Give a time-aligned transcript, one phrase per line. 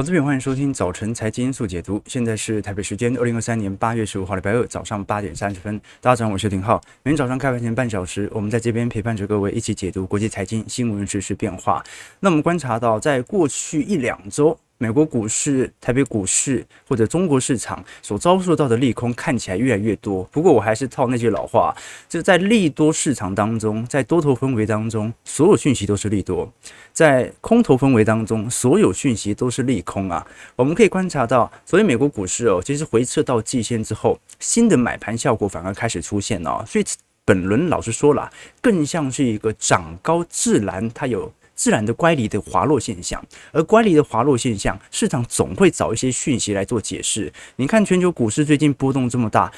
[0.00, 2.02] 投资朋友，欢迎收听早晨财经速解读。
[2.06, 5.78] 现在是台北时间二零二三年八月十五号礼拜二早上八点三十分。
[6.00, 6.80] 大家早上好，我是廷浩。
[7.02, 11.84] 每天早上开盘前半小时，我们在这边陪伴着各位一起解读国际财经新闻、时事变化。
[12.20, 14.58] 那我们观察到，在过去一两周。
[14.82, 20.24] 美国股市、台北股市或者中国市场所遭受到的利空看起来越来越多。
[20.32, 21.76] 不过，我还是套那句老话，
[22.08, 26.50] 就在利多市场当中，在多头氛围当中，所有讯息都是利多；
[26.94, 30.26] 在空头氛围当中，所有讯息都是利空啊。
[30.56, 36.64] 我们可以观察到，所以美国股市哦，其实回撤到季线之后，新的买盘效果反而开始出现了。
[36.66, 36.84] 所以
[37.26, 41.30] 本轮老实说了，更像是一个涨高自然，它有。
[41.60, 47.30] 自然的乖离的滑落现象，而乖离的滑落现象，市场总会找一些讯息来做解释。
[47.56, 49.52] 你看，全球股市最近波动这么大，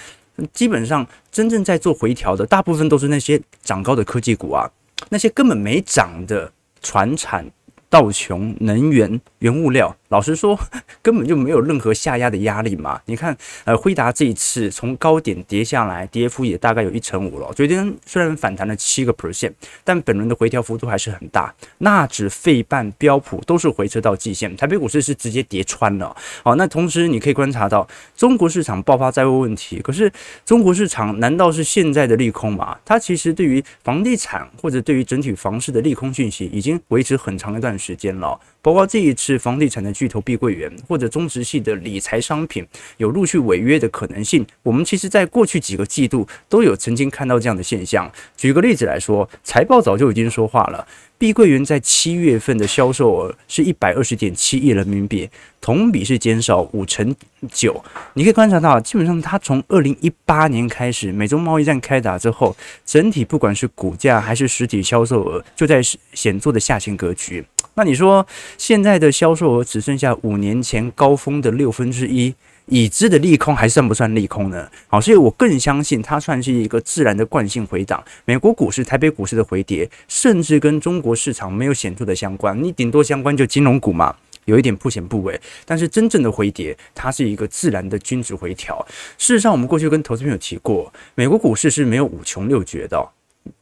[0.52, 4.68] 基本上真正在做回调的，大部分都是那些涨高的科技股啊，
[5.10, 7.48] 那些根本没涨的船产、
[7.88, 9.96] 道琼、能源、原物料。
[10.12, 10.58] 老实说，
[11.00, 13.00] 根本就没有任何下压的压力嘛。
[13.06, 17.50] 你看，呃，辉达这一次从高点跌下来，跌幅也大概有一成五了。
[17.54, 21.54] 昨天虽然反弹了七个 percent，但本轮的回调幅度还是很大。
[21.78, 26.14] 纳指、费半、标普都是回撤到季线，台北股市是直接跌穿了。
[26.44, 29.80] 好，那同时你可以观察到，中国市场爆发债务问题。
[29.80, 30.12] 可是
[30.44, 32.76] 中国市场难道是现在的利空吗？
[32.84, 38.38] 它其实对于房地产或者对于整体房市的利空讯息已经维持很长一段时间了。
[38.62, 42.64] 包括这一次房地产的巨头碧桂园或者中植系的理财商品
[42.96, 48.10] 有陆续违约的可能性，我们其实在过去几个季度都有曾经看到这样的现象。
[48.36, 50.86] 举个例子来说，财报早就已经说话了，
[51.22, 57.14] 碧桂园在七月份的销售额是一百二十点七亿人民币，同比是减少五成
[57.48, 57.80] 九。
[58.14, 65.80] 你可以观察到，基本上它从二零一八年开始，美中贸易战开打之后，整体不管是股价还是实体销售额，就在
[66.12, 67.44] 显著的下行格局。
[67.74, 68.26] 那你说
[68.58, 72.34] 现在的销售额只剩下五年前高峰的六分之一，
[72.66, 74.68] 已知的利空还算不算利空呢？
[74.88, 78.02] 好，所以我更相信它算是一个自然的惯性回档。
[78.24, 84.14] 美国股市、台北股市的回跌，甚至跟中国市场没有显著的相关，你顶多相关就金融股嘛，
[84.44, 85.38] 有一点曝险部位。
[85.66, 88.86] 但是真正的回跌，它是一个自然的均值回调。
[89.18, 93.08] 事实上，我们过去跟投资朋友提过，美国股市是没有五穷六绝的，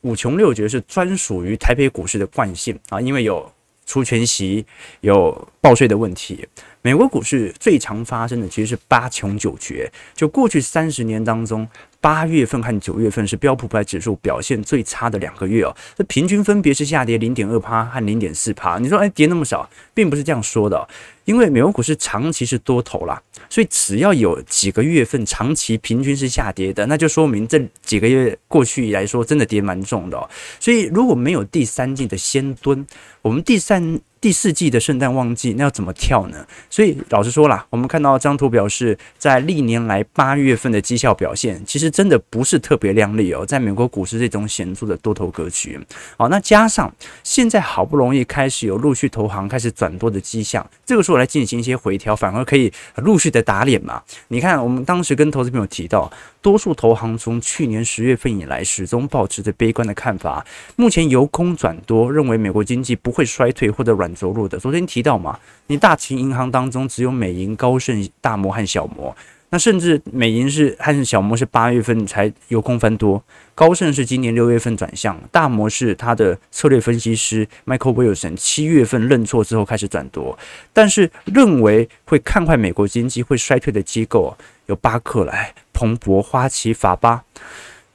[0.03, 3.51] 五穷六绝是专属于台北股市的惯性啊，因为有。
[3.91, 4.65] 除全息
[5.01, 6.47] 有报税的问题，
[6.81, 9.91] 美国股市最常发生的其实是八穷九绝。
[10.15, 11.67] 就过去三十年当中，
[12.01, 15.77] 八月份和九月份是标普五百指数表现最差的两个月哦。
[15.97, 18.79] 那平均分别是下跌零点二趴和零点四趴。
[18.79, 20.89] 你说，哎，跌那么少，并不是这样说的。
[21.25, 30.29] 因为美国股市长期是多头啦，所以只要有几个月份长期平均是下跌的，那就说明这几个月过去来说真的跌蛮重的。
[30.59, 32.87] 所以如果没有第三季的先蹲，
[33.23, 34.01] 我们第三。
[34.21, 36.47] 第四季的圣诞旺季，那要怎么跳呢？
[36.69, 43.47] 所以老实说啦，我们看到这张图表示，在历年来八月份的绩效表现，其实真的不是特别亮丽哦。
[43.47, 45.81] 在美国股市这种显著的多头格局，
[46.19, 46.95] 好，那加上
[47.25, 54.03] 现在好不容易开始有陆续投行开始转多的迹象，这个时候来进行一些回调，反而可以陆续的打脸嘛。
[54.29, 56.11] 你看，我们当时跟投资朋友提到，
[56.43, 60.45] 多数投行从去年十月份以来始终保持着悲观的看法，
[60.77, 64.59] 目前由空转多，认为美国经济不会衰退或者软着陆的。
[64.59, 69.17] 昨天提到嘛，你大型银行当中只有美银、高盛、大摩和小摩，
[69.53, 73.23] 那甚至美银是和小摩是八月份才由空翻多，
[73.55, 80.39] 高盛是今年六月份转向，大摩是他的策略分析师 Michael Wilson 七月份认错之后开始转多，
[80.73, 87.25] 但是认为会看坏美国经济会衰退的机构有巴克莱、彭博、花旗、法巴、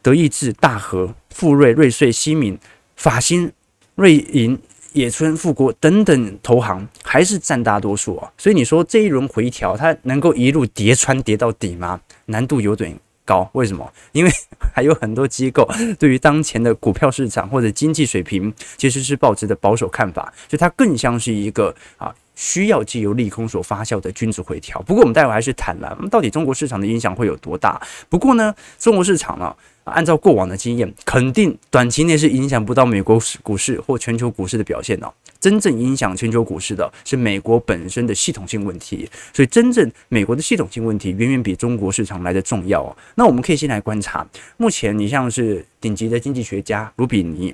[0.01, 2.59] 德意志、大和、富瑞、瑞穗、西敏、
[2.95, 3.51] 法新、
[3.95, 4.59] 瑞银。
[4.95, 11.99] 野村、富国等等投行还是占大多数啊，所以你说这一轮回调，它能够一路叠穿跌到底吗？
[12.27, 13.49] 难度有点高。
[13.51, 13.91] 为什么？
[14.13, 14.31] 因为
[14.73, 15.69] 还有很多机构
[15.99, 22.15] 对于当前的股票市场或者经济水平，其实是抱持的保守看法，所以它更像是一个啊。
[22.35, 24.81] 需要借由利空所发酵的均值回调。
[24.81, 27.81] 不过我们待会还是谈了，到底中国市场的影响会有多大？
[28.09, 29.55] 不过呢，中国市场呢，
[29.85, 35.11] 按照过往的经验，肯定短期内是影响不到美国股市或全球股市的表现的。
[35.39, 39.07] 真正影响全球股市的是美国本身的系统性问题。
[39.31, 42.95] 所以，真正美国的系统性问题远远比中国市场来的重要。
[43.15, 44.25] 那我们可以先来观察，
[44.57, 47.53] 目前你像是顶级的经济学家卢比尼。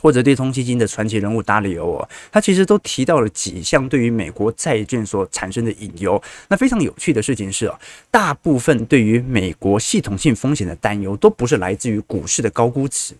[0.00, 6.20] 或者对冲基金的传奇人物达里欧，他其实都提到了几项对于美国债券所产生的隐忧。
[6.48, 7.78] 那非常有趣的事情是哦，
[8.10, 13.14] 大部分对于美国系统性风险的担忧，都不是来自于股市的高估值，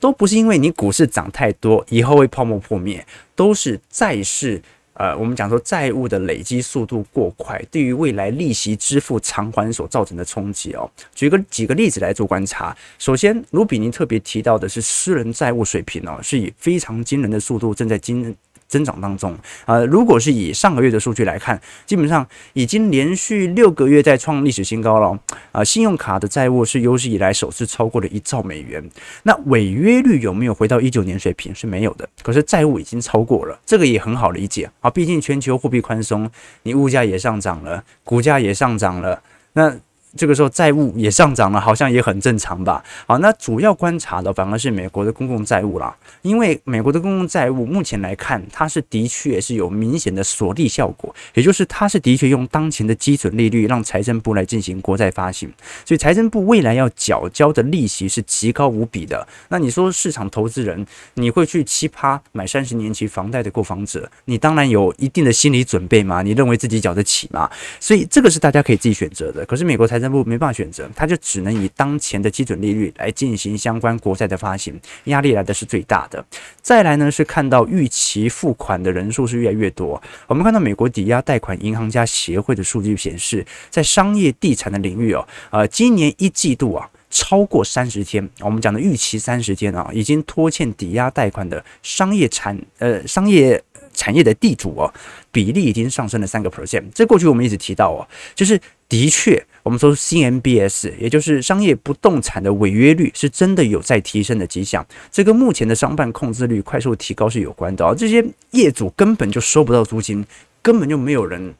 [0.00, 4.62] 都不是因为你股市涨太多以后会泡沫破灭，都是债市
[4.94, 10.90] 呃，我们讲说债务的累积速度过快，对于未来利息支付偿还所造成的冲击哦。
[11.14, 12.76] 举个几个例子来做观察。
[12.98, 18.34] 首先，卢比尼特别提到的是私人债务水平哦，是以非常惊人的速度正在惊。
[18.68, 25.18] 增长当中，呃，如果是以上个月的数据来看，基本上已经连续六个月在创历史新高了。
[25.52, 28.82] 啊、信用卡的债务是有史以来首次超过了一兆美元。
[29.22, 31.54] 那违约率有没有回到一九年水平？
[31.54, 32.08] 是没有的。
[32.22, 34.90] 可是债务已经超过了，这个也很好理解啊。
[34.90, 36.28] 毕竟全球货币宽松，
[36.64, 39.22] 你物价也上涨了，股价也上涨了，
[39.52, 39.74] 那。
[40.16, 42.82] 这个时候债务也上涨了，好像也很正常吧？
[43.06, 55.52] 好，那主要观察的反而是美国的公共债务啦，因为美国的公共债务目前来看，它是的确是有明显的锁利效果，也就是它是的确用当前的基准利率让财政部来进行国债发行，
[55.84, 59.26] 所以财政部未来要缴交的利息是极高无比的。
[59.48, 66.22] 那你说市场投资人，你会去七葩买三十年期房贷的购房者，你当然有一定的心理准备嘛？
[66.22, 67.50] 你认为自己缴得起嘛？
[67.80, 69.44] 所以这个是大家可以自己选择的。
[69.46, 76.24] 可是美国财政部没办法选择，他就只能以当前的基准利率来进行相关国债的发行，压力来的是最大的。
[76.60, 80.00] 再来呢，是看到预期付款的人数是越来越多。
[80.26, 93.62] 我们看到美国抵押贷款银行家协会的数据显示，在商业地产的领域哦，呃，今年一季度啊，超过三十天，我们讲的预期三十天啊，已经拖欠抵押贷款的商业产呃商业。
[93.96, 94.92] 产业的地主哦，
[95.30, 96.82] 比例已经上升了三个 percent。
[96.92, 98.02] 这过去我们一直提到哦，
[98.34, 104.86] 就是的确，我们说 CMBS，也就是商业不动产的违约率是真的有在提升的迹象。
[105.10, 107.92] 这跟目前的商办控制率快速提高是有关的哦。
[107.92, 110.24] 这些业主根本就收不到租金，
[110.62, 111.52] 根本就没有人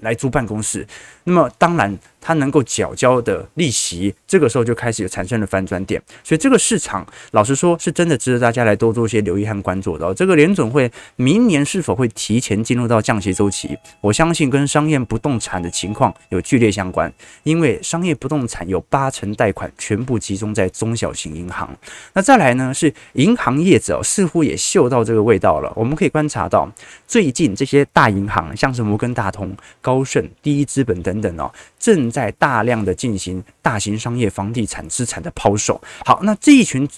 [0.00, 0.86] 来租办公室。
[1.24, 1.98] 那么当然。
[2.28, 10.12] 它能够缴交的利息，这个时候就开始有产生了翻转点，所以这个市场老实说是真的值得大家来多做一些留意和关注的哦。
[10.12, 13.74] 这个联准会明年是否会提前进入到降息周期？
[14.02, 17.10] 我相信跟商业不动产的情况有剧烈相关，
[17.44, 21.74] 因为商业不动产有八成贷款全部集中在中小型银行。
[22.12, 25.72] 那再来呢，是银行业者似乎也嗅到这个味道了。
[25.74, 26.70] 我们可以观察到，
[27.06, 35.80] 最近这些大银行，像是摩根大通、高盛、第一资本等等哦，正在在大量的进行大型商业房地产资产的抛售。
[36.04, 36.88] 好，那这一群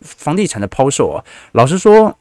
[0.00, 2.16] 房地产的抛售啊，老实说，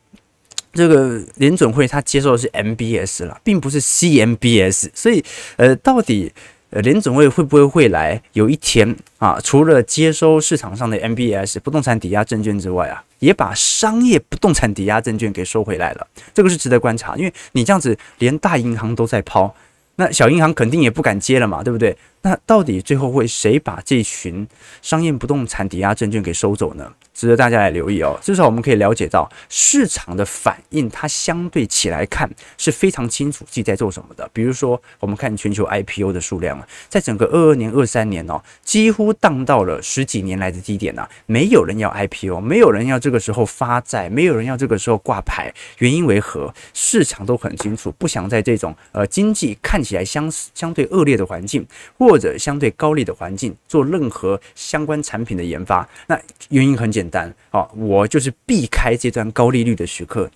[0.73, 4.89] 这个联准会他接受的是 MBS 了，并不是 CMBS。
[4.93, 5.23] 所以，
[5.57, 6.33] 呃，到底
[6.71, 16.07] 呃联准会会不会会来有一天啊，除了接收市场上的 MBS 不动产抵押证券之外啊，也把商业不动产抵押证券给收回来了。
[16.33, 19.55] 这个是值得观察，因为你这样子连大银行都在抛。
[19.95, 21.97] 那小银行肯定也不敢接了嘛，对不对？
[22.21, 24.47] 那到底最后会谁把这群
[24.81, 26.91] 商业不动产抵押证券给收走呢？
[27.13, 28.17] 值得大家来留意哦。
[28.21, 34.29] 至少我们可以了解到市场的反应，它相对起来看是非常清楚自己在做什么的。
[34.31, 45.53] 比如说，我们看全球 IPO 的数量啊，在整个二二年、二三年哦，几乎荡到了十几年来的低点啊，没有人要 IPO，没有人要这个时候发债，没有人要这个时候挂牌。
[45.79, 46.53] 原因为何？
[46.73, 51.67] 市场都很清楚，不想在这种呃经济看起来相相对恶劣的环境，
[52.09, 55.85] 或者相对高利的环境做任何相关产品的研发。
[56.07, 56.17] 那
[56.49, 57.09] 原因很简。
[57.09, 60.29] 单啊，我就是避开这段高利率的时刻，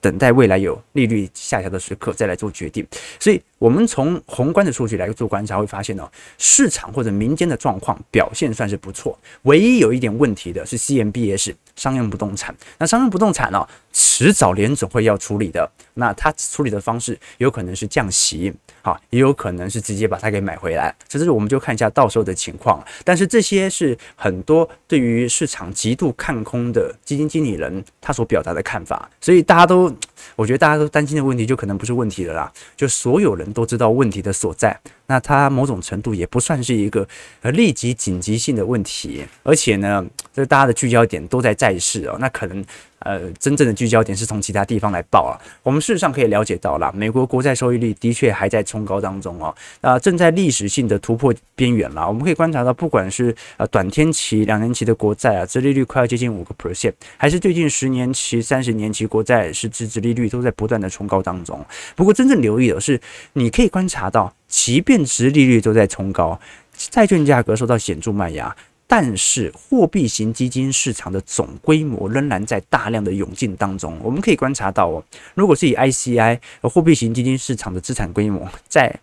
[0.00, 2.86] 等待未来有利率下调的时刻再来做决定。
[3.18, 6.08] 所以，我们从宏观的数据来做观察，会发现哦，
[6.38, 9.18] 市场或者民间的状况表现算是不错。
[9.42, 12.54] 唯一有一点问题的是 CMBS 商用不动产。
[12.78, 15.70] 那商用不动产呢，迟早联总会要处理的。
[15.94, 18.52] 那它处理的方式有可能是降息。
[18.82, 22.82] 啊，也有可能是直接把它给买回来，这是我们就看一下到时候的情况。
[23.04, 29.87] 但是这些是很多对于市场极度看空的基金经理人他所表达的看法，所以大家都，
[30.36, 37.06] 我觉得大家都担心的问题就可能不是问题了啦，就所有人都知道问题的所在，那它某种程度也不算是一个
[37.42, 42.64] 呃立即紧急性的问题，而且呢，这大家的聚焦点都在债市哦，那可能。
[43.00, 45.38] 呃，真正的聚焦点是从其他地方来报啊。
[45.62, 52.06] 我们事实上可以了解到啦，美国国债收益率的确还在冲高当中哦，啊，正在历史性的突破边缘啦。
[52.06, 61.64] 我们可以观察到，不管是呃短天期、两年期的国债啊，殖利率快要接近五个 percent，还是最近十年期、三十年期国债实质殖利率都在不断的冲高当中。
[61.94, 63.00] 不过，真正留意的是，
[63.34, 66.38] 你可以观察到，即便殖利率都在冲高，
[66.76, 68.54] 债券价格受到显著卖压。
[68.90, 74.00] 但是货币型基金市场的总规模仍然在大量的涌进当中。
[74.02, 75.04] 我们可以观察到哦，
[75.34, 78.98] 如果是以 ICI 货币型基金市场的资产规模，在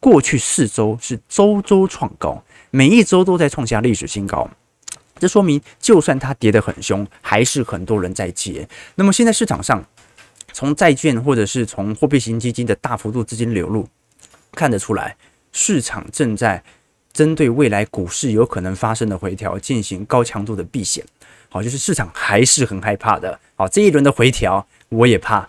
[0.00, 4.50] 过去四周是周周创高，每一周都在创下历史新高。
[5.20, 8.68] 这说明，就算它跌得很凶，还是很多人在接。
[8.96, 9.84] 那么现在市场上
[10.52, 13.88] 从债券或者是从货币型基金的大幅度资金流入，
[14.52, 15.16] 看得出来，
[15.52, 16.62] 市场正在
[17.18, 21.04] 针对未来股市有可能发生的回调进行高强度的避险。
[21.48, 23.36] 好，就是市场还是很害怕的。
[23.56, 25.44] 好，这一轮的回调我也怕，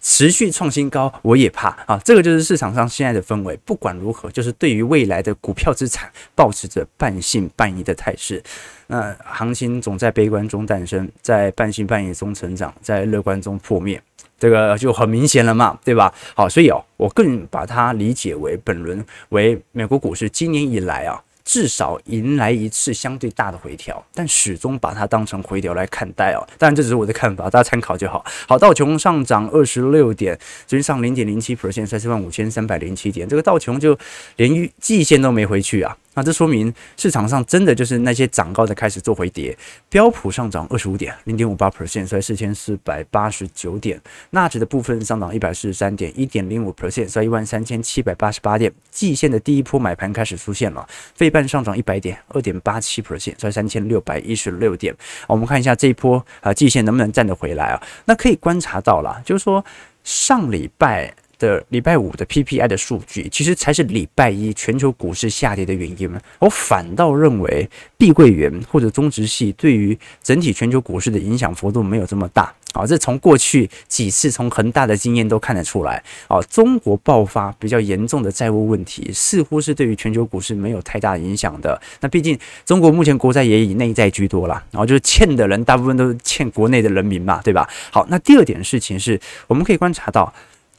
[0.00, 2.00] 持续创新高我也怕啊。
[2.02, 3.54] 这个就是市场上现在的氛围。
[3.66, 8.42] 不管如何，就是对于未来的股票资产保持着半信半疑的态势。
[8.86, 14.02] 那行情总在悲观中诞生，在半信半疑中成长，在乐观中破灭。
[14.44, 16.12] 这个就很明显了嘛，对吧？
[16.34, 26.44] 好，所以哦，我更把它理解为本轮为美国股市今年以来啊，至少迎来一次相对大的回调，但始终把它当成回调来看待哦。
[26.58, 28.22] 当然，这只是我的看法，大家参考就好。
[28.46, 33.98] 好，道琼上涨二十六点，直接上零点零七 percent，三十万五千三百零七点，这个道琼就
[34.36, 35.96] 连季线都没回去啊。
[36.14, 39.56] 那这说明市场上真的就是那些涨高的开始做回跌。
[39.88, 44.00] 标普上涨二十五点，零点五八 percent，在四千四百八十九点。
[44.30, 48.72] 纳指的部分上涨一百四十三点，一点零五 percent，在一万三千七百八十八点。
[48.90, 50.86] 季线的第一波买盘开始出现了。
[51.14, 54.94] 费半上涨一百点，二点八七 percent，在三千六百一十六点。
[55.26, 57.82] 我们看一下这一波啊，季线能不能站得回来啊？
[58.04, 59.64] 那可以观察到了，就是说
[60.04, 61.14] 上礼拜。
[61.44, 66.10] 的礼拜五的 PPI 的数据，其实才是礼拜一全球股市下跌的原因。
[66.38, 72.86] 我反倒认为碧桂园或者中植系对于整体全球股市的影响幅度没有这么大啊。
[72.86, 76.40] 这从过去几次从恒大的经验都看得出来啊。
[76.42, 81.80] 中国爆发比较严重的债务问题，似乎是对于全球股市没有太大影响的。
[82.00, 87.68] 那毕竟中国目前国债也以内债居多啦，然后就是欠的人大部分都是欠国内的人民嘛，对吧？
[87.90, 90.32] 好，那第二点事情是我们可以观察到。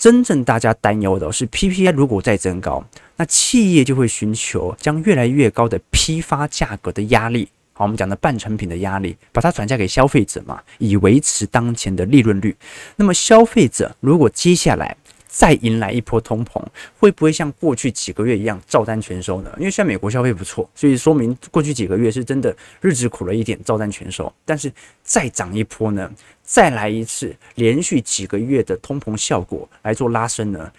[0.06, 2.86] 真正大家担忧的是 PPI 如果再增高，
[3.16, 12.56] 那企业就会寻求将越来越高的批发价格的压力，好，我们讲的半成品的压力，把它转嫁给消费者嘛，以维持当前的利润率。
[12.98, 14.96] 那么消费者如果接下来
[15.36, 16.64] 再迎来一波通膨，
[16.98, 19.54] 会不会像过去几个月一样照单全收呢？
[19.58, 24.32] 因为现在美国消费不错，所以说明过去几个月是真的日子苦了一点，照单全收。
[24.46, 24.72] 但是
[25.04, 26.10] 再涨一波呢？
[26.42, 30.72] 再来一次连续几个月的通膨效果来做拉升呢？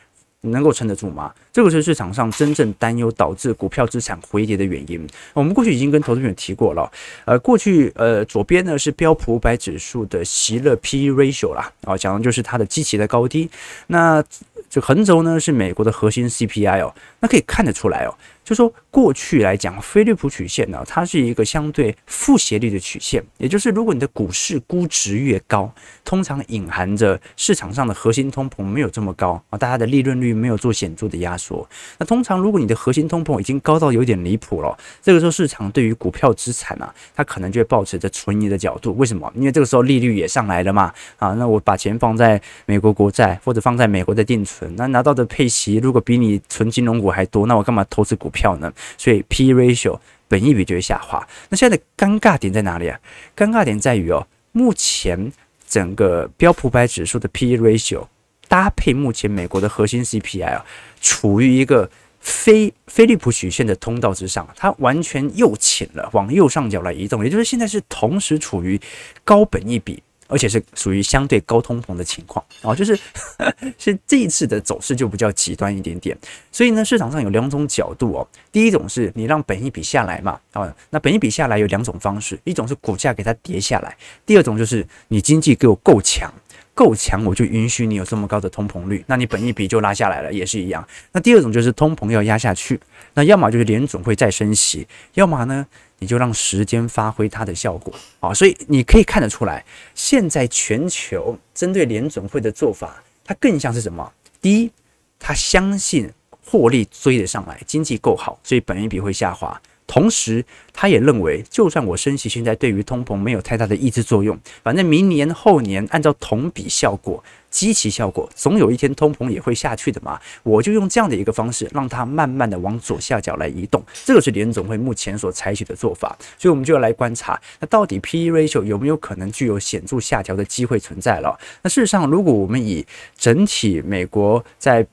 [0.47, 1.33] 能够撑得住吗？
[1.53, 5.07] 这个是市场上真正担忧导致股票资产回跌的原因。
[5.33, 6.91] 我们过去已经跟投资者提过了，
[7.25, 13.49] 呃，过去呃左边呢是标普五百指数的席勒 P/E ratio 啦，啊，讲的就是它的基期的高低。
[13.89, 14.23] 那
[14.69, 18.15] 这横轴呢是美国的核心 CPI 哦，那可以看得出来哦。
[18.47, 25.69] 就说过去来讲，菲利普曲线呢，它是一个相对负斜率的曲线，也就是如果你的股市估值越高，
[26.05, 31.69] 通常隐含着市场上的核心通膨没有这么高啊，大家的利润率没有做显著的压缩。
[31.99, 38.95] 那通常如果你的核心通膨已经高到有点离谱了，这个时候市场对于股票资产啊，它可能就会抱持着存疑的角度。
[38.97, 39.29] 为什么？
[39.35, 48.55] 因为这个时候利率也上来了嘛，啊，那我把钱放在美国国债或者放在美国的定存，那拿到的配息如果比你存金融股还多，那我干嘛投资股票？
[48.59, 48.71] 呢？
[48.99, 51.27] 所以 P/E ratio 本益比就会下滑。
[51.49, 53.01] 那现在的尴尬点在哪里啊？
[53.35, 55.33] 尴尬点在于哦，目前
[55.67, 58.07] 整个标普百指数的 P/E ratio
[58.47, 60.65] 搭配目前美国的核心 CPI 啊，
[61.01, 61.91] 处于一个
[62.21, 68.81] 非菲利普曲线的通道之上，它完全右倾了，往右上角来移动，也就是现在是同时处于
[69.25, 70.03] 高本益比。
[70.29, 72.99] 而且是属于相对高通膨的情况啊，就是
[73.79, 76.17] 是这一次的走势就比较极端一点点。
[76.51, 78.27] 所以呢，市场上有两种角度哦。
[78.51, 86.33] 第一种是你让本一笔下来嘛，啊，那本一笔下来有两种方式，一种是股价给它跌下来，第二种就是你经济给我够强，
[86.75, 90.87] 够强我就允许你有这么高的通膨率，那你本一比就拉下来了，也是一样。
[91.13, 92.81] 那第二种就是通膨要压下去，
[93.15, 95.67] 那要么就是联总会再升息，要么呢？
[95.99, 104.13] 你就让时间发挥它的效果啊，所以你可以看得出来，现在全球针对联准会的做法，它更像是什么？
[104.41, 104.71] 第一，
[105.19, 106.11] 它相信
[106.45, 109.61] 获利追得上来，经济够好，所以本益比会下滑。
[109.97, 120.21] 同时，他也认为，就算我升息，现在对于通膨没有太大的抑制作用，反正明年后年按照同比效果、基期效果，总有一天通膨也会下去的嘛。
[120.43, 123.83] 我就用这样的一个方式，让它慢慢的往左下角来移动。
[124.05, 131.41] 这个是联总会目前所采取的做法，所以我们就要来观察，那到底 P/E ratio 有没有可能具有显著下调的机会存在了？
[131.63, 132.85] 那事实上，如果我们以
[133.17, 134.87] 整体美国在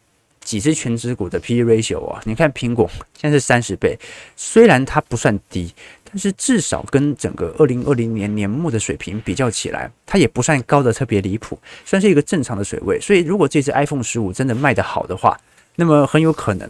[0.43, 3.97] 几只全值股的 P/E ratio 啊，你看苹果现在是三十倍，
[4.35, 5.73] 虽然它不算低，
[6.03, 12.99] 但是至少跟整个二零二零年年末的水平比较起来，它也不算高的特别离谱，算是一个正常的水位。
[12.99, 15.39] 所以如果这支 iPhone 十五真的卖得好的话，
[15.75, 16.69] 那么很有可能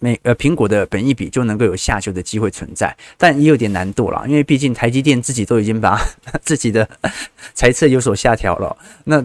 [0.00, 6.00] 美呃苹果的本益比就能够有下修的机会存在，但也有点难度了，因为毕竟台积电自己都已经把
[6.42, 6.88] 自己的
[7.54, 9.24] 财测有所下调了，那。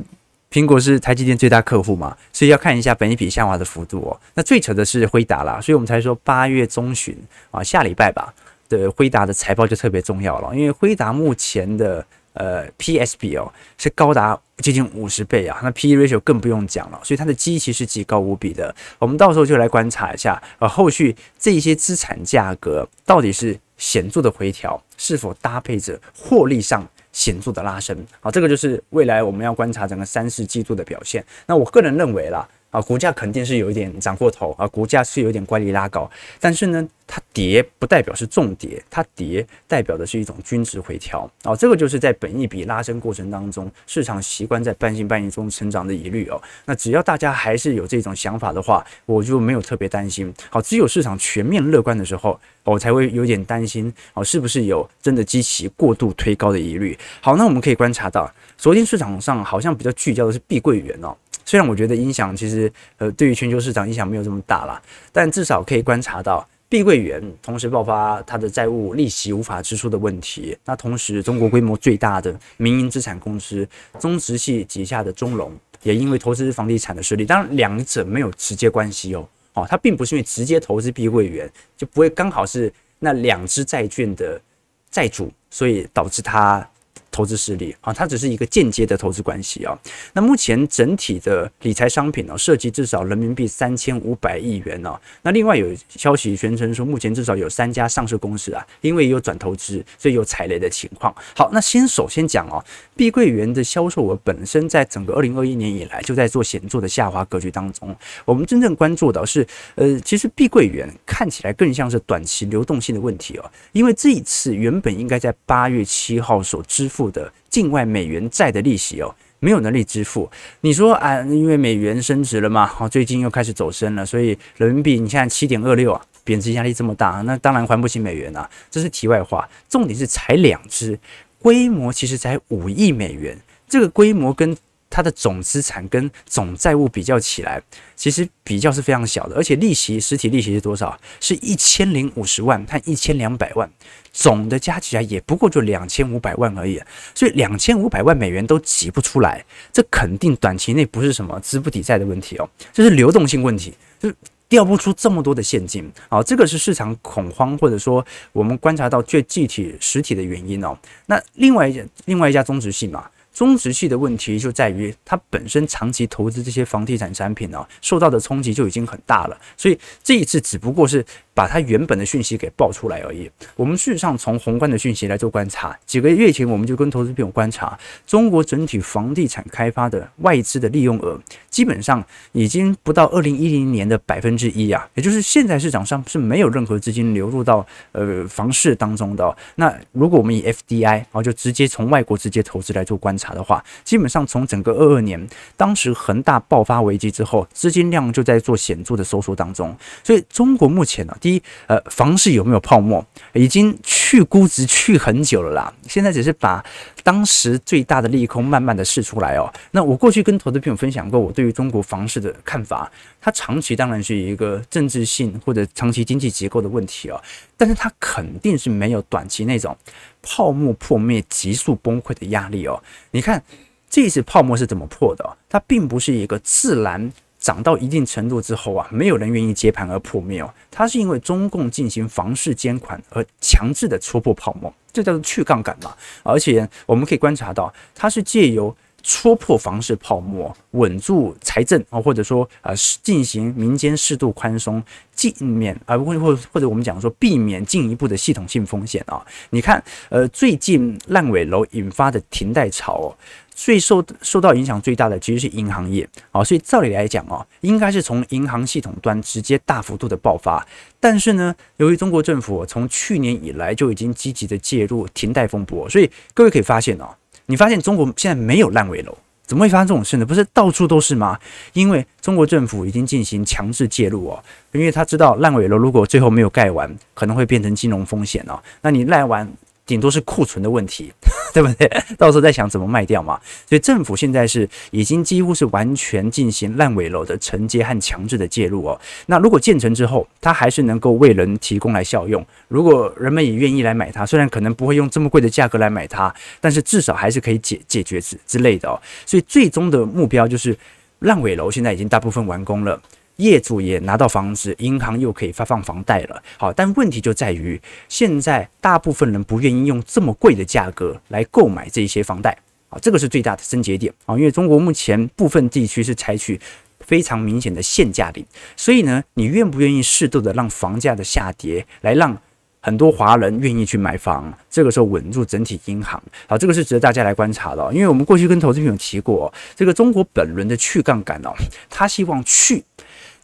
[0.51, 4.19] 苹果是台积电最大客户嘛，所以要看一下本益比下滑的幅度哦。
[4.33, 7.17] 那最扯的是辉达啦，所以我们才说八月中旬
[7.51, 8.33] 啊，下礼拜吧
[8.67, 18.75] 的辉达的财报就特别重要了，因为辉达目前的呃 PS 比哦是高达接近五十倍啊，那 PE ratio 更不用讲了，所以它的基期是极高无比的。
[18.99, 26.85] 我们到时候就来观察一下，呃，后续这些资产价格到底是显著的回调，是否搭配着获利上。
[27.11, 31.23] 显著的拉升，好，这个就是未来我们要观察整个三四季度的表现。
[31.45, 36.09] 那我个人认为啦，啊，股价肯定是有一点涨过头啊，股价是有点乖离拉高，
[36.39, 36.87] 但是呢。
[37.13, 46.41] 它跌不代表是重跌，它跌代表的是一种均值回调哦，这个就是在本一笔拉升过程当中，市场习惯在半信半疑中成长的疑虑哦。
[46.63, 50.33] 那只要大家还是有这种想法的话，我就没有特别担心。
[50.49, 56.97] 好，只有市场全面乐观的时候，我才会有点担心哦，是不是有真的激起过度推高的疑虑？
[57.19, 61.13] 好，那我们可以观察到，昨天市场上好像比较聚焦的是碧桂园哦，
[61.45, 64.81] 虽然我觉得影响其实呃对于全球市场影响没有这么大啦，
[65.11, 66.47] 但至少可以观察到。
[66.69, 73.67] 碧桂园同时爆发它的债务利息无法支出的问题，那同时中国规模最大的民营资产公司
[73.99, 75.51] 中植系旗下的中融
[75.83, 84.41] 也因为投资房地产的失利，当然两者没有直接关系哦，哦，它并不是因为直接投资碧桂园就不会刚好是那两支债券的
[84.89, 86.65] 债主，所以导致它。
[87.11, 89.77] 投资实力啊，它只是一个间接的投资关系啊。
[90.13, 94.97] 那目前整体的理财商品呢，涉及至少人民币三千五百亿元哦。
[95.21, 101.13] 那另外有消息宣称说，目前至少有三家上市公司啊，因为有转投资，所以有踩雷的情况。
[101.35, 102.63] 好，那先首先讲哦，
[102.95, 107.93] 碧桂园的销售额本身在整个二零二一年以来就在做显著的下滑格局当中。
[108.23, 117.00] 我们真正关注的是，呃，其实碧桂园看起来更像是短期流动性的问题哦，因为这一次原本应该在八月七号所支付。
[117.09, 120.29] 的境外美元债的利息哦，没有能力支付。
[120.59, 128.49] 你说啊，因为美元升值了嘛，好，最近又开始走升了，所以人民币你现在七点二六啊，贬值压力这么大，那当然还不起美元啊。
[128.69, 130.99] 这是题外话，重点是才两只，
[131.39, 133.37] 规模其实才五亿美元，
[133.67, 134.55] 这个规模跟。
[134.91, 137.59] 它的总资产跟总债务比较起来，
[137.95, 140.99] 其实比较是非常小的，而且利息实体利息是多少？
[141.21, 143.67] 是一千零五十万和一千两百万，
[144.11, 146.79] 总的加起来也不过就两千五百万而已，
[147.15, 154.15] 所以两千五百万美元都挤不出来，这肯定短期内不是什么资不抵债的问题哦，这是流动性问题，就是
[154.49, 160.77] 调不出这么多的现金啊，这个是市场恐慌或者说我们观察到最具体实体的原因哦。
[161.05, 163.09] 那另外一家另外一家中植系嘛。
[163.33, 171.05] 中植系的问题就在于，它本身长期投资这些房地产产品呢，受到的冲击就已经很大了，所以这一次只不过是。
[171.33, 173.29] 把它原本的讯息给爆出来而已。
[173.55, 189.35] 我们事实上从宏观的讯息来做观察，几个月前我们就跟投资朋友观察，中国整体房地产开发的外资的利用额，基本上已经不到二零一零年的百分之一啊，也就是现在市场上是没有任何资金流入到呃房市当中的。
[189.55, 203.05] 那如果我们以 FDI 然后就直接从外国直接投资来做观察的话，基本上从整个二二年当时恒大爆发危机之后，资金量就在做显著的收缩当中，所以中国目前呢、第一，呃，房市有没有泡沫？
[203.33, 205.73] 已经去估值去很久了啦。
[205.87, 206.61] 现在只是把
[207.03, 209.49] 当时最大的利空慢慢的释出来哦。
[209.71, 217.21] 那我过去跟投资朋友分享过我对于中国房市的看法，它长期当然是一个政治性或者长期经济结构的问题哦，
[217.55, 219.77] 但是它肯定是没有短期那种
[220.21, 222.81] 泡沫破灭、急速崩溃的压力哦。
[223.11, 223.41] 你看
[223.89, 225.37] 这次泡沫是怎么破的？
[225.47, 227.13] 它并不是一个自然。
[227.41, 230.53] 涨到一定程度之后啊，没有人愿意接盘而破灭哦。
[230.69, 235.93] 它是因为中共进行房市监管而强制的戳破泡沫，这叫做去杠杆嘛。
[236.21, 244.83] 而且我们可以观察到，它是借由戳破房市泡沫，稳住财政啊，或者说呃进行民间适度宽松，
[245.15, 249.25] 避免啊或或或者我们讲说避免进一步的系统性风险啊。
[249.51, 253.17] 你看，呃，最近烂尾楼引发的停贷潮哦。
[253.53, 260.65] 最受受到影响最大的其实是银行业啊，所以照理来讲啊，应该是从银行系统端直接大幅度的爆发。
[260.99, 267.07] 但是呢，由于中国政府从去年以来就已经积极的介入停贷风波，所以各位可以发现哦，
[267.51, 270.25] 你发现中国现在没有烂尾楼，怎么会发生这种事呢？
[270.25, 271.37] 不是到处都是吗？
[271.73, 278.57] 因为中国政府已经进行强制介入哦，因为他知道烂尾楼如果最后没有盖完，可能会变成金融风险哦。
[278.81, 279.45] 那你烂完。
[279.91, 281.11] 顶多是库存的问题，
[281.53, 281.85] 对不对？
[282.17, 283.37] 到时候再想怎么卖掉嘛。
[283.67, 288.97] 所以政府现在是已经几乎是完全进行烂尾楼的承接和强制的介入哦。
[289.25, 298.97] 那如果建成之后，它还是能够为人提供来效用，如果人们也愿意来买它，虽然可能不会用这么贵的价格来买它，但是至少还是可以解解决之之类的哦。
[299.25, 300.73] 所以最终的目标就是
[301.19, 302.97] 烂尾楼现在已经大部分完工了。
[303.41, 306.41] 业主也拿到房子，银行又可以发放房贷了。
[306.57, 312.55] 好，但问题就在于，现在大部分人不愿意用这么贵的价格来购买这些房贷
[312.89, 314.37] 啊，这个是最大的症结点啊。
[314.37, 316.59] 因为中国目前部分地区是采取
[316.99, 318.45] 非常明显的限价令，
[318.77, 322.37] 所以呢，你愿不愿意适度的让房价的下跌，来让
[322.79, 324.53] 很多华人愿意去买房？
[324.69, 327.93] 这个时候稳住整体银行，好，这个是值得大家来观察的。
[327.93, 331.51] 因为我们过去跟投资朋友提过，这个中国本轮的去杠杆哦，
[331.89, 332.83] 他希望去。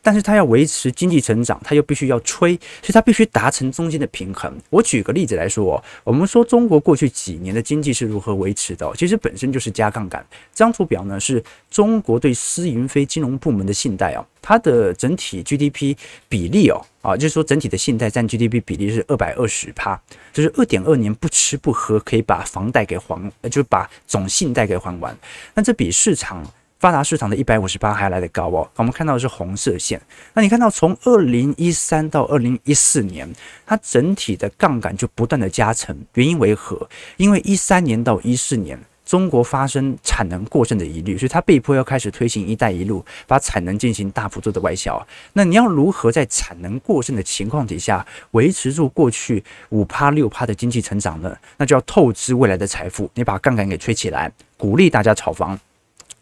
[0.01, 4.53] 但是它要维持经济成长，它又必须要吹，所以它必须达成中间的平衡。
[4.69, 8.89] 我举个例子来说，我们说中国过去几年的经济是如何维持的？
[8.95, 10.25] 其实本身就是加杠杆。
[10.53, 15.95] 这张图表呢，是中国对私营非金融部门的信贷啊，它的整体 GDP
[16.29, 19.99] 比例哦，啊，就是说整体的信贷占 GDP 比例是二百二十趴，
[20.31, 25.17] 就是二点二年不吃不喝可以把房贷给还，就是把总信贷给还完。
[25.53, 26.49] 那这比市场。
[26.79, 29.99] 发达市场的一百五十八还来得高哦，我们看到的是红色线。
[30.33, 33.27] 那你看到从二零一三到二零一四年，
[33.65, 36.87] 它整体的杠杆就不断的加成，原因为何？
[37.17, 45.03] 因为一三年到一四年，中国发生产能过剩的疑虑，所以它被迫要开始推行“一带一路”，把产能进行大幅度的外销。
[45.33, 51.35] 那你要如何在产能过剩的情况底下维持住过去五趴六趴的经济成长呢？
[51.57, 55.59] 那就要透支未来的财富，你把杠杆给吹起来，鼓励大家炒房。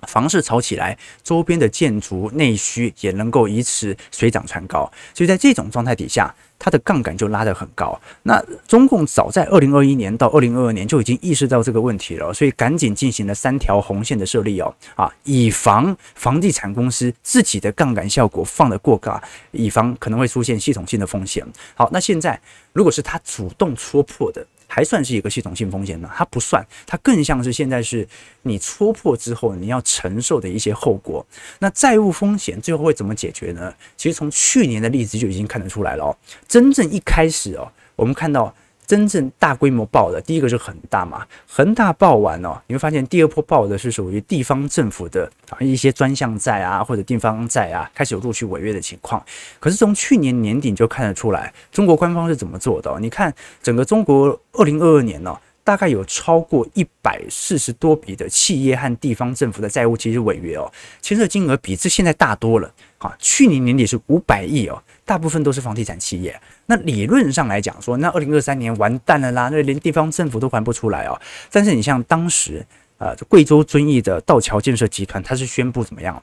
[0.07, 7.99] 房市炒起来，周边的建筑内需也能够以此水涨船高，所以在这种状态底下，它的杠杆就拉得很高。
[8.23, 21.45] 那中共早在二零二一年到二零二二年就已经意识到这个问题了，所以赶紧进行了三条红线的设立哦，啊，以防房地产公司自己的杠杆效果放得过高，以防可能会出现系统性的风险。
[21.73, 22.39] 好，那现在
[22.73, 24.45] 如果是他主动戳破的。
[24.67, 26.09] 还算是一个系统性风险呢？
[26.15, 28.07] 它不算，它更像是现在是
[28.43, 31.25] 你戳破之后你要承受的一些后果。
[31.59, 33.73] 那债务风险最后会怎么解决呢？
[33.95, 36.17] 其实从去年的例子就已经看得出来了哦。
[36.47, 38.53] 真正一开始哦，我们看到。
[38.85, 49.23] 真正大规模爆的，第一个是恒大嘛，恒大爆完哦，你会发现第二波爆的是属于地方政府的啊一些专项债啊或者地方债啊，开始有陆续违约的情况。
[49.59, 52.95] 可是从去年年底就看得出来，中国官方是怎么做的？
[52.99, 60.71] 你看整个中国二零二二年呢，大概有超过一百四十多笔的企业和地方政府的债务其实违约哦，
[61.01, 62.71] 其实金额比这现在大多了。
[63.05, 66.39] 啊，去年年底是五百亿哦，大部分都是房地产企业。
[66.65, 71.19] 那理论上来讲说，那二零二三年完蛋了啦，那连地方政府都还不出来哦。
[71.51, 72.65] 但是你像当时，
[72.97, 76.21] 呃，贵州遵义的道桥建设集团，它是宣布怎么样？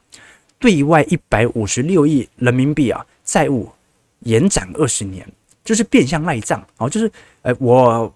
[0.59, 3.71] 对外一百五十六亿人民币啊债务
[4.21, 5.27] 延展二十年，
[5.64, 7.11] 就是变相赖账哦，就是
[7.42, 8.12] 呃，我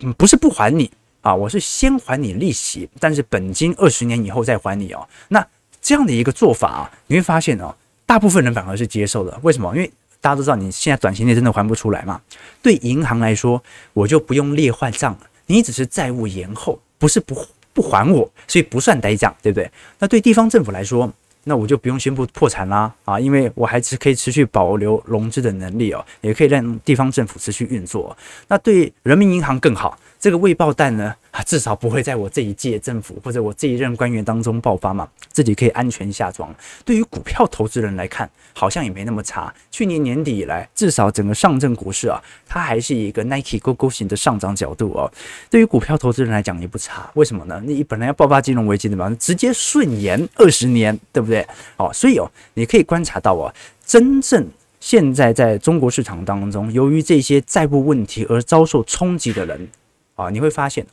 [0.00, 5.06] 嗯不是不还你啊，我是先还你利息，但是本金二十年以后再还你哦。
[5.28, 5.46] 那
[5.82, 7.74] 这样的一个做法啊，你会发现哦。
[8.10, 9.72] 大部分人反而是接受的，为什么？
[9.72, 9.88] 因为
[10.20, 12.20] 大家都知道，你现在短期内真的还不出来嘛。
[12.60, 19.70] 对银行来说，我就不用列坏账，你只是债务延后，不是不不还我，所以不算呆账，对不对？
[20.00, 21.08] 那对地方政府来说，
[21.44, 28.16] 那我就不用宣布破产啦啊，因为我还是可以持续保留融资的能力哦，也可以让地方政府持续运作。
[28.48, 36.54] 那对人民银行更好，这个未爆弹呢，啊，至少不会在我这一届政府或者我这一任官员当中爆发嘛，自己可以安全下庄。
[36.84, 39.52] 对于股票投资人来看，好像也没那么差。
[39.70, 45.10] 去年年底以来，至少整个上证股市啊，它还是一个 Nike 勾勾型的上涨角度哦。
[45.48, 47.58] 对于股票投资人来讲也不差，为什么呢？
[47.64, 51.46] 你本来要爆发金融危机的嘛，直接顺延二十年，对不对？
[51.78, 53.50] 哦，所以哦，你可以观察到哦，
[53.86, 54.46] 真正
[54.80, 59.66] 现在在中国市场当中，由于这些债务问题而遭受冲击的人
[60.20, 60.86] 啊，你会发现。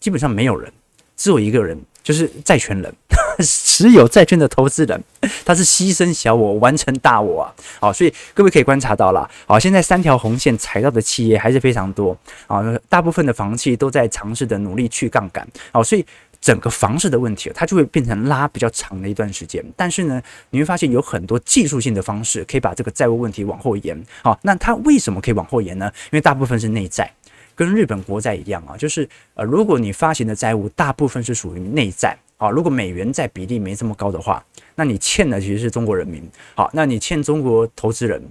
[0.00, 0.72] 基本上没有人，
[1.16, 2.94] 只有一个人，就是债权人，
[3.42, 5.02] 持有债券的投资人，
[5.44, 7.50] 他是牺牲小我完成大我啊！
[7.80, 16.06] 好，所以各位可以观察到了，好，现在三条红线踩到的企业还是非常多啊，大部分的房企都在尝试的努力去杠杆，好，所以
[16.40, 19.60] 整个房市的问题，它就会变成拉比较长的一段时间。
[19.76, 24.00] 但是呢，你会发现有很多技术性的方式可以把这个债务问题往后延。
[24.22, 25.90] 好，那它为什么可以往后延呢？
[26.04, 27.12] 因为大部分是内债。
[27.58, 34.44] 跟日本国债一样啊，就是呃，如果你发行的债务大部分是属于内债啊，如果美元债比例没这么高的话，
[34.76, 36.22] 那你欠的其实是中国人民。
[36.54, 38.22] 好，那你欠中国投资人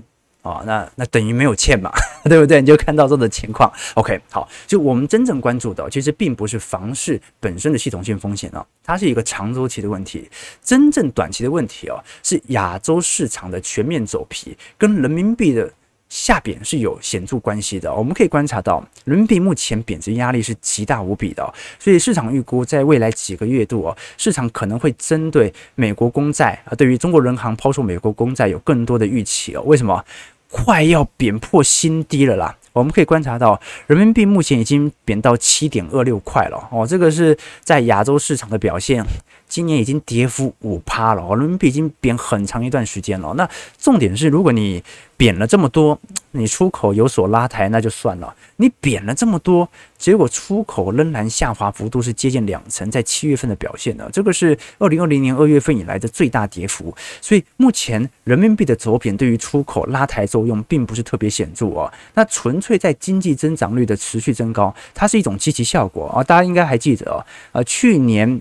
[0.44, 1.92] 啊，那那等于没有欠嘛，
[2.24, 2.62] 对不对？
[2.62, 3.70] 你就看到这种情况。
[3.96, 10.30] OK，好，就我们真正关注的，其实并不是房市本身的系统性风险哦，它是一个长周期的问题。
[10.64, 15.70] 真正短期的问题哦，是亚洲市场的全面走皮，跟人民币的
[16.10, 17.94] 下贬是有显著关系的。
[17.94, 29.62] 我们可以观察到，人民币目前贬值压力是极大无比的，所以市场预估在未来几个月度哦，市场可能会针对美国公债啊，对于中国人行抛售美国公债有更多的预期哦。
[29.66, 30.04] 为什么？
[30.50, 32.56] 快要贬破新低了啦！
[32.72, 39.06] 我们可以观察到，人民币目前已经贬到七点二六块了哦，这个是在亚洲市场的表现。
[39.48, 43.34] 今年已经跌幅五趴了，人民币已经贬很长一段时间了。
[43.36, 44.84] 那重点是，如果你
[45.16, 45.98] 贬了这么多，
[46.32, 48.36] 你出口有所拉抬，那就算了。
[48.58, 56.96] 你贬了这么多，结果出口仍然下滑幅度是接近两成，在七月份的表现呢，这个是二零二零年二月份以来的最大跌幅。
[57.22, 61.92] 所以目前人民币的走贬对于出口拉抬作用并不是特别显著哦。
[62.14, 66.24] 那纯粹在经济增长率的持续增高，它是一种积极效果啊。
[66.24, 68.40] 大家应该还记得哦，呃，去年。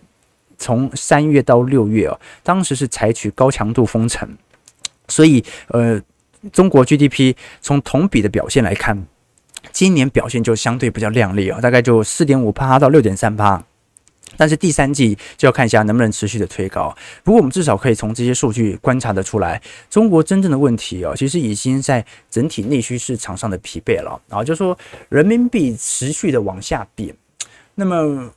[0.58, 4.28] 从三月到六月哦，当时是采取高强度封城，
[5.08, 6.00] 所以呃，
[6.52, 9.06] 中国 GDP 从同比的表现来看，
[9.72, 13.62] 今年表现就相对比较亮丽啊，大概就四点五趴到六点三趴，
[14.36, 16.96] 但是第三季就要看一下能不能持续的推高。
[17.22, 27.14] 不过我们至少可以从这些数据观察得出来，中国真正的问题哦，其实已经在整体内需市场上的疲惫了啊，就说人民币持续的往下贬，
[27.74, 28.32] 那么。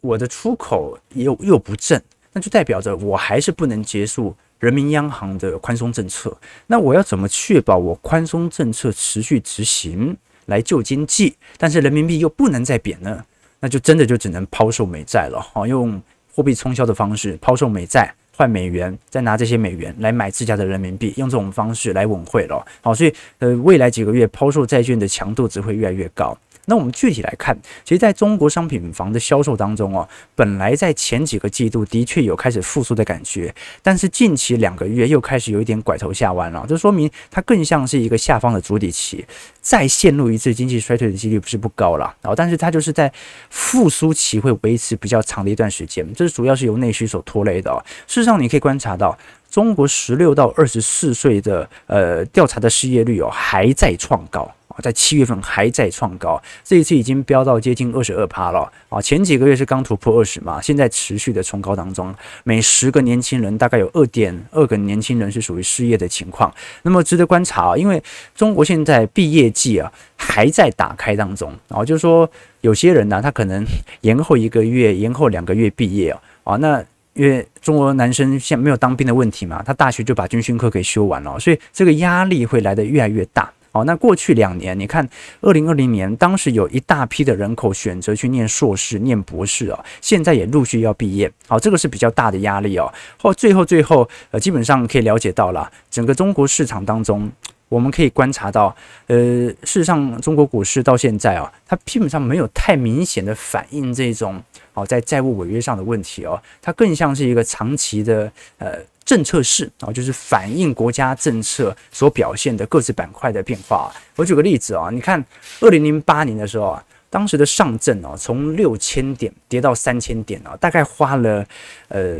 [0.00, 6.36] 我的出口又又不振，那就代表着我还是不能结束人民央行的宽松政策。
[6.66, 13.24] 那我要怎么确保我宽松政策持续执行来救经济，但是人民币又不能再贬呢？
[13.60, 16.00] 那就真的就只能抛售美债了，好，用
[16.32, 22.64] 货币冲销的方式抛售美债换美元，再拿这些美元来买自家的人民币，用这种方式来稳汇了。
[22.80, 26.38] 好，所以呃，未来几个月抛售债券的强度只会越来越高。
[26.68, 33.52] 那我们具体来看，其实在中国商品房的销售当中哦，本来在前几个季度的确有开始复苏的感觉，
[33.82, 39.24] 但是近期两个月又开始有一点拐头下弯了，这说明它更像是一个下方的筑底期，
[39.62, 43.10] 再陷入一次经济衰退的几率不是不高了，然后但是它就是在
[43.48, 47.72] 复苏期会维持比较长的一段时间，这是主要是由内需所拖累的。
[48.06, 49.16] 事实上，你可以观察到，
[49.50, 54.50] 中国十六到二十四岁的呃调查的失业率哦还在创高。
[54.82, 59.00] 在七月份还在创高，这一次已经飙到接近二十二趴了啊！
[59.00, 62.14] 前几个月是刚突破二十嘛，现在持续的冲高当中，
[62.44, 66.52] 每十个年轻人大概有二点二个年轻人是属于失业的情况。
[66.82, 68.02] 那么值得观察啊，因为
[68.34, 73.64] 中国现在毕业季啊还在打开当中啊，就是说有些人呢，他可能
[74.02, 83.50] 延后一个月、延后两个月毕业啊，那因为中国男生现没有当兵的问题嘛，他大学就把军训课给修完了，所以这个压力会来得越来越大。
[83.78, 85.08] 好，那过去两年，你看，
[85.40, 91.30] 二零二零年当时有一大批的人口选择去念硕士、念博士啊，现在也陆续要毕业。
[91.46, 92.92] 好，这个是比较大的压力哦。
[93.18, 97.30] 后最后最后，呃，基本上可以了解到了，整个中国市场当中，
[97.68, 98.74] 我们可以观察到，
[99.06, 104.42] 呃，事实上，中国股市到现在啊，它基本上没有太明显的反映这种
[104.78, 108.78] 哦，在债务违约上的问题哦，它更像是一个长期的呃。
[109.08, 113.90] 政策式啊，就是反映国家政策所表现的各自板块的变化。
[114.14, 115.24] 我举个例子啊，你看
[115.60, 121.42] 二零零八年的时候啊，当时的上证啊，从六千点跌到三千点啊，大概花了
[121.88, 122.18] 呃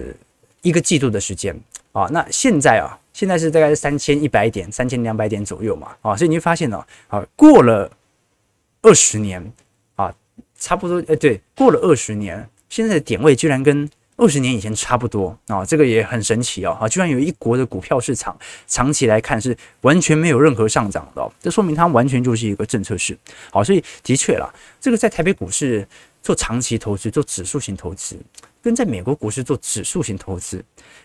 [0.62, 1.54] 一个季度的时间
[1.92, 2.08] 啊。
[2.10, 7.92] 那现在啊，现在是大概是三千一百点、三千两百点左右嘛啊，所以你会发现呢啊，过了
[8.80, 9.52] 二十年，
[10.58, 13.88] 差不多哎对，过了二十年，现在的点位居然跟。
[14.20, 23.16] 二十年以前差不多啊，这个也很神奇哦，啊，居然有一国的股票市场长期来看是完全没有任何上涨的，这说明它完全就是一个政策市。
[23.52, 25.86] 好，所以的确啦，这个在台北股市
[26.20, 28.16] 做长期投资、做指数型投资，
[28.60, 30.64] 跟在美国股市做指数型投资，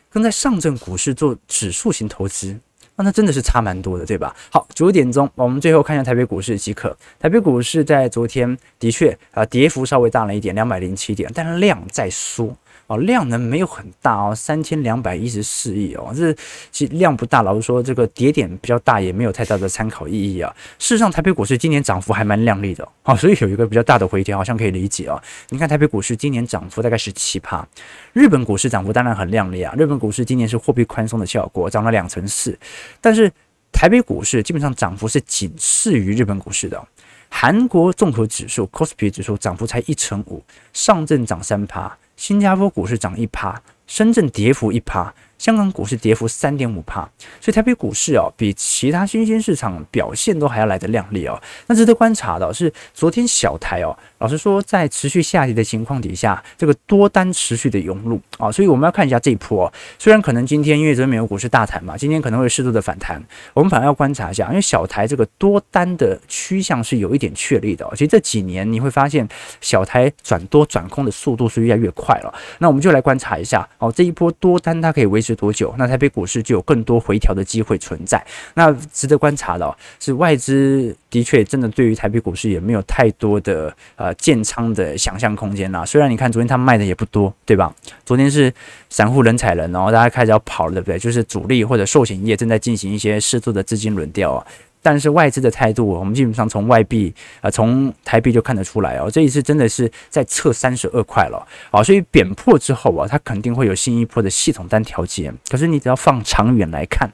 [0.09, 2.59] 跟在上证股市做指数型投资，
[2.95, 4.35] 那它真的是差蛮多的，对吧？
[4.51, 6.95] 好，九点钟，我们最后看一下台北股市即可。
[7.19, 12.55] 台北股市在昨天的确啊，跌幅稍微大了一点，两百零七点，但是量在缩。
[12.87, 16.33] 哦，量能没有很大哦，三千两百一十四亿哦，这
[16.71, 17.41] 其实量不大。
[17.41, 20.53] 老实说，这个跌点比较大，也没有太大的参考意义啊。
[20.77, 25.21] 事实上，台北股市今年涨幅还蛮亮丽的哦，所以有一个比较大的回调，好像可以理解哦。
[25.49, 27.65] 你看台北股市今年涨幅大概是七趴，
[28.11, 29.73] 日本股市涨幅当然很亮丽啊。
[29.77, 32.57] 日本股市今年是货币宽松的效果，涨了两成四，
[32.99, 33.31] 但是
[33.71, 36.81] 台北股市基本上涨幅是仅次于日本股市的。
[37.29, 41.97] 韩国综合指数 KOSPI 指数涨幅才一成五，上证涨三趴。
[42.15, 47.01] 新加坡股市涨一趴，深圳跌幅一趴，香港股市跌幅三点五趴，
[47.41, 51.37] 所以台北股市哦，比其他新兴市场表现都还要来得亮丽哦。
[51.67, 59.69] 那值得观察的是，昨天小台哦，老实说，在持续下跌的情况底下，这个多单持续的涌入啊，所以我们要看一下这一波。
[59.99, 63.21] 虽然可能今天因为昨天美国股市大谈嘛，今天可能会适度的反弹，
[63.53, 67.85] 我们反而要观察一下，因为小台这个多单的趋向是有一点确立的。
[67.91, 69.27] 其实这几年你会发现，
[69.59, 72.33] 小台转多转空的速度是越来越快了。
[72.59, 75.73] 那我们就来观察一下哦，这一波多单它可以维持多久？
[75.77, 78.23] 那台北股市就有更多回调的机会存在。
[78.53, 85.85] 那值得观察的哦，是外资的确真的对于台北股市也没有太多的呃建仓的想象空间啦。
[85.85, 87.73] 虽然你看昨天他们卖的也不多，对吧？
[88.05, 88.53] 昨天是
[88.89, 90.99] 散户人踩人，然后大家开始要跑了，对不对？
[90.99, 94.45] 就是主力或者寿险业正在进行一些适度的资金轮调啊。
[94.83, 105.33] 但是外资的态度，我们基本上从外币啊，从台币就看得出来哦，这一次真的是在测三十二块了啊，所以贬破之后啊，它肯定会有新一波的系统单调节。
[105.49, 107.09] 可是你只要放长远来看，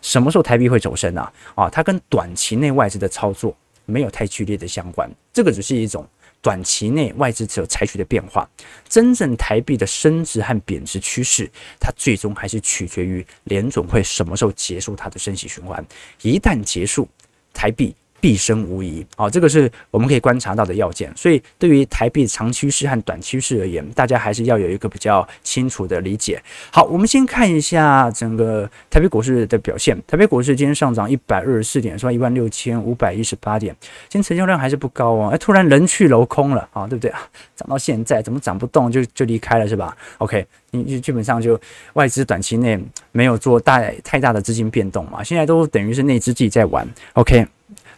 [0.00, 1.30] 什么时候台币会走升啊？
[1.54, 3.54] 啊，它跟短期内外资的操作
[3.84, 6.06] 没有太剧烈的相关，这个只是一种。
[6.40, 8.48] 短期内外资只有采取的变化，
[8.88, 15.84] 真正台币的升值和贬值趋势，它最终还是取决于联总会什么时候结束它的升息循环。
[16.22, 17.08] 一旦结束，
[17.52, 17.94] 台币。
[18.20, 21.12] 必升无疑，好，这个是我们可以观察到的要件。
[21.16, 26.42] 所以，对于台币长趋势和短趋势而言，大家还是要有一个比较清楚的理解。
[26.72, 29.96] 好，我们先看一下整个台北股市的表现。
[30.06, 33.74] 台北股市今天上涨一百二十四点，是一万六千五百一十八点。
[34.08, 37.20] 今天成交量还是不高哦，哎，突然人去楼空了啊，对不对啊？
[37.54, 41.60] 涨到现在怎么涨不动就就离开了是吧？OK，你基本上就
[41.92, 42.76] 外资短期内
[43.12, 46.84] 没有做大太大的资金变动嘛，现在都等于是内资自己在玩。
[47.12, 47.46] OK。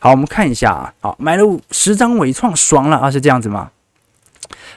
[0.01, 3.71] 好，我们看一下啊，好，买了十张伪创，爽了啊，是这样子吗？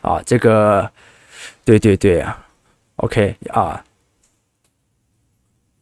[0.02, 0.92] 啊，这个，
[1.64, 2.46] 对对对啊
[2.98, 3.82] ，OK 啊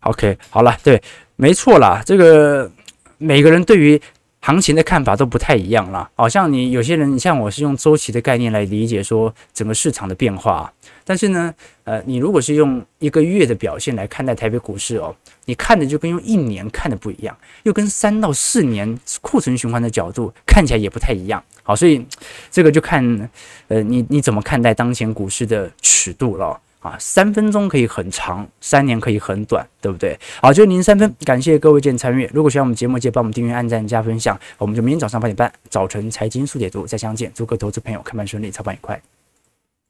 [0.02, 1.02] ，OK，好了，对，
[1.36, 2.72] 没错啦，这个
[3.18, 4.00] 每个人对于
[4.42, 6.10] 行情的看法都不太一样了。
[6.16, 10.72] 好像你有些人，你像我是用周期的概念来理解说整个市场的变化。
[11.04, 21.44] 但是呢，呃，你如果是用一个月的表现来看待台北股市哦，你看的就跟用一年看的不一样，又跟三到四年库存循环的角度看起来也不太一样。
[21.64, 22.04] 好，所以
[22.50, 23.30] 这个就看，
[23.68, 26.98] 呃，你你怎么看待当前股市的尺度了啊？
[27.00, 30.20] 三分钟可以很长，三年可以很短，对不对？
[30.42, 32.30] 好，就零三分，感谢各位见参与。
[32.34, 34.38] 如果喜欢我们节目，记得帮我们订阅、按赞、加分享。
[34.58, 37.32] 我们就明天早上八点半，早晨财经速解读再相见。
[37.34, 39.02] 祝各位投资朋友开盘顺利，操盘愉快。